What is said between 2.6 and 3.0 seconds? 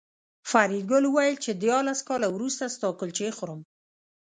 ستا